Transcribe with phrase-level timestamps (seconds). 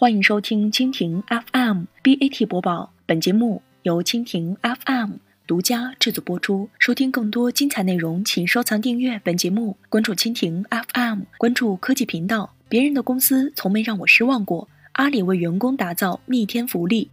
[0.00, 5.16] 欢迎收听蜻蜓 FM BAT 播报，本节目由蜻蜓 FM
[5.46, 6.70] 独家制作播出。
[6.78, 12.54] 收听更多精彩内容，请收藏订阅本节目，关注蜻蜓 FM，关注科技频道。
[12.66, 14.66] 别人的公司从没让我失望过。
[14.92, 17.10] 阿里为员工打造逆天福利。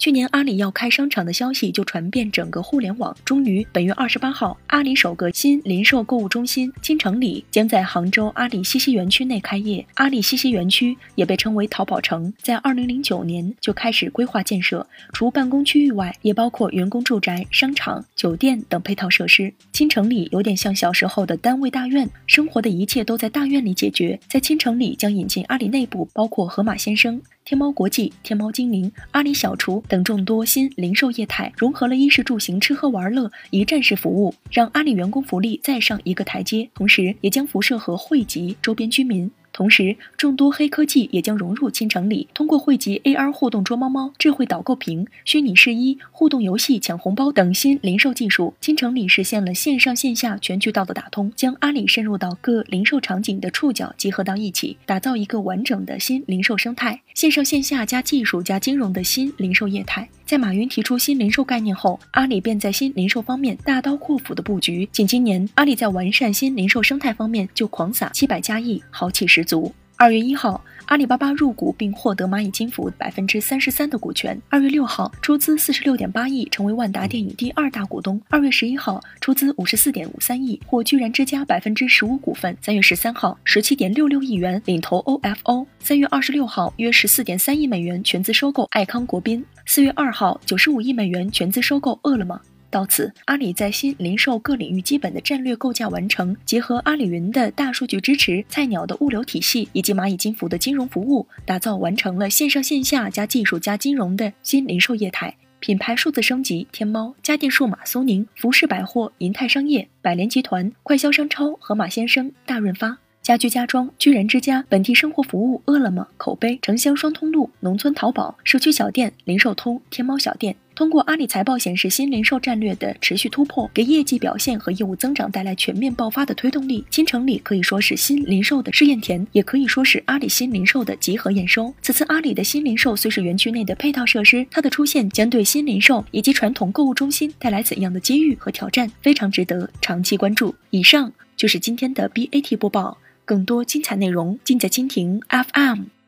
[0.00, 3.14] 去年阿里要开商场的消息就传遍整个互联网。
[3.22, 9.84] 终于，本月二十八号，阿里首个新零售购物中心金城里将在杭州阿里西溪园区内开业。
[9.96, 19.52] 阿里西溪园区也被称为淘宝城，在二零零九年就开始规划建设，除办公区域外，也包括员工住宅、商场、酒店等配套设施。
[19.70, 24.18] 金城里有点像小时候的单位大院，生活的一切都在大院里解决。
[24.26, 27.20] 在金城里将引进阿里内部，包括盒马鲜生。
[27.44, 36.68] 天猫国际、天猫精灵、阿里小厨等众多新零售业态，融合了衣食住行、吃喝玩乐一站式服务，让阿里员工福利再上一个台阶。
[36.74, 39.28] 同时，也将辐射和惠及周边居民。
[39.52, 60.08] 同时，众多黑科技也将融入金城里，通过汇集 AR 互动捉猫猫、智慧导购屏、虚拟试衣、互动游戏抢红包等新零售技术，金城里实现了线上线下全渠道的打通，将阿里深入到各零售场景的触角集合到一起，打造一个完整的新零售生态，线上线下加技术加金融的新零售业态。
[60.30, 64.88] 在马云提出新零售概念后，阿里便在新零售方面大刀阔斧的布局。
[64.92, 69.74] 仅今年，阿里在完善新零售生态方面就狂撒七百加亿，豪气十足。
[70.00, 74.40] 二月一号，阿里巴巴入股并获得蚂蚁金服百分之三十三的股权。
[74.48, 78.18] 二月六号，出资四十六点八亿，成为万达电影第二大股东。
[78.30, 82.56] 二月十一号，出资五十四点五三亿，获居然之家百分之十五股份。
[82.62, 85.66] 三月十三号，十七点六六亿元领投 OFO。
[85.80, 89.44] 三月二十六号，约十四点三亿美元全资收购爱康国宾。
[89.66, 92.40] 四月二号，九十五亿美元全资收购饿了么。
[92.70, 105.34] 到此，阿里在新零售各领域基本的战略构架完成，结合阿里云的大数据支持、菜鸟的物流体系以及蚂蚁金服的金融服务，打造完成了线上线下加技术加金融的新零售业态。
[105.58, 112.96] 品牌数字升级，天猫、家电数码、苏宁、服饰百货、银泰商业、百联集团、快销商超、盒马鲜生、大润发。
[113.20, 120.56] 家居家装，居然之家，本地生活服务，饿了么，口碑，城乡双通路，农村淘宝，社区小店，零售通，天猫小店。
[120.80, 126.82] 通过阿里财报显示，新零售战略的持续突破，给业绩表现和业务增长带来全面爆发的推动力。
[126.88, 131.74] 金城里可以说是新零售的试验田，也可以说是阿里新零售的集合验收。
[131.82, 140.54] 此次阿里的新零售虽是园区内的配套设施，它的出现将对新零售以及传统购物中心带来怎样的机遇和挑战，非常值得长期关注。
[140.70, 142.96] 以上就是今天的 BAT 播报。
[143.26, 145.99] 更多精彩内容尽在蜻蜓 FM。